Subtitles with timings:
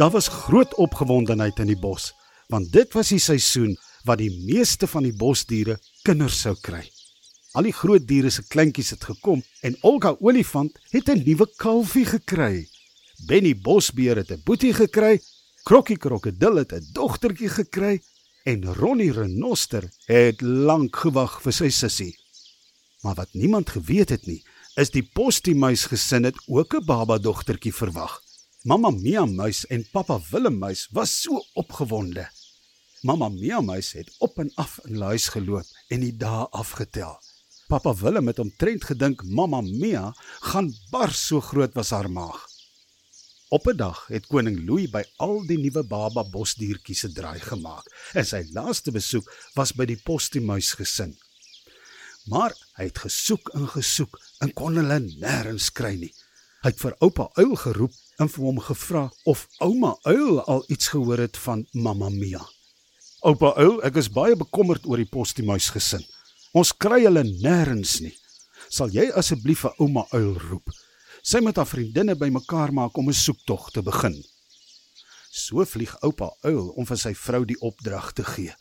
[0.00, 2.14] Daar was groot opgewondenheid in die bos,
[2.48, 3.74] want dit was die seisoen
[4.08, 5.74] wat die meeste van die bosdiere
[6.08, 6.86] kinders sou kry.
[7.52, 12.06] Al die groot diere se kleintjies het gekom en Olga olifant het 'n nuwe kalfie
[12.06, 12.68] gekry.
[13.26, 15.20] Benny bosbeer het 'n boetie gekry,
[15.64, 18.00] Krokkie krokodil het 'n dogtertjie gekry
[18.44, 22.16] en Ronnie renoster het lank gewag vir sy sussie.
[23.02, 24.42] Maar wat niemand geweet het nie,
[24.76, 28.29] is die postiemuis gesin het ook 'n baba dogtertjie verwag.
[28.62, 32.26] Mamma Mia muis en pappa Willem muis was so opgewonde.
[33.02, 37.14] Mamma Mia muis het op en af in die huis geloop en die dae afgetel.
[37.72, 40.12] Pappa Willem het omtrent gedink Mamma Mia
[40.52, 42.44] gaan bars so groot was haar maag.
[43.48, 47.88] Op 'n dag het koning Louis by al die nuwe baba bosdiertjies se draai gemaak
[48.12, 49.24] en sy laaste besoek
[49.54, 51.16] was by die postiemuis gesin.
[52.26, 56.14] Maar hy het gesoek en gesoek en kon hulle nêrens kry nie.
[56.60, 60.90] Hy het vir oupa uil geroep en vir hom gevra of ouma uil al iets
[60.92, 62.42] gehoor het van Mamma Mia.
[63.24, 66.04] Oupa uil, ek is baie bekommerd oor die postiemuis gesin.
[66.52, 68.12] Ons kry hulle nêrens nie.
[68.68, 70.68] Sal jy asseblief vir ouma uil roep?
[71.24, 74.20] Sy met haar vriendinne bymekaar maak om 'n soektog te begin.
[75.32, 78.52] So vlieg oupa uil om vir sy vrou die opdrag te gee.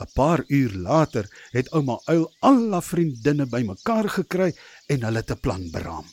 [0.00, 4.54] 'n Paar uur later het ouma uil al haar vriendinne bymekaar gekry
[4.88, 6.06] en hulle te plan beraam.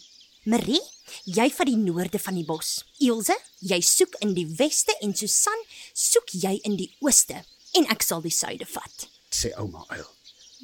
[0.45, 0.81] Marie,
[1.25, 2.83] jy vat die noorde van die bos.
[3.01, 7.41] Ilse, jy soek in die weste en Susan, soek jy in die ooste
[7.75, 9.07] en ek sal die suide vat.
[9.35, 10.07] sê ouma uil.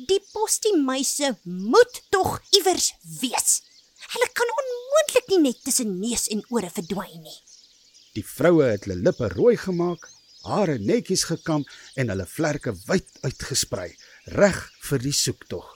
[0.08, 3.60] Die postiemuise moet tog iewers wees.
[4.14, 7.40] Hulle kan onmoontlik nie net tussen neus en ore verdwyn nie.
[8.16, 10.08] Die vroue het hulle lippe rooi gemaak,
[10.48, 11.66] hare netjies gekam
[12.00, 13.92] en hulle vlerke wyd uitgesprei,
[14.40, 15.68] reg vir die soektog.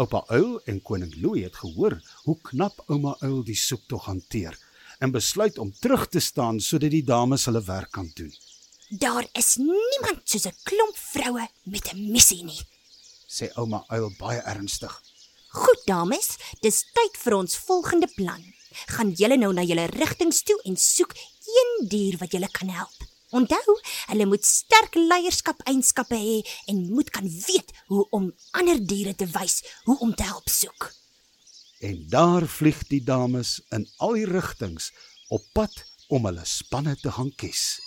[0.00, 4.54] Oupa Uil en koning Louis het gehoor hoe knap ouma Uil die soektog hanteer
[5.04, 8.30] en besluit om terug te staan sodat die dames hulle werk kan doen.
[9.02, 12.62] Daar is niemand soos 'n klomp vroue met 'n missie nie.
[13.28, 15.02] sê ouma Uil baie ernstig.
[15.48, 16.28] Goed dames,
[16.60, 18.42] dis tyd vir ons volgende plan.
[18.86, 21.12] Gaan julle nou na julle rigtings toe en soek
[21.58, 23.09] een dier wat julle kan help.
[23.30, 23.76] Onthou,
[24.10, 29.28] hulle moet sterk leierskap eienskappe hê en moet kan weet hoe om ander diere te
[29.36, 30.90] wys hoe om te help soek.
[31.80, 34.90] En daar vlieg die dames in al die rigtings
[35.28, 35.78] op pad
[36.10, 37.78] om hulle spanne te gaan kies.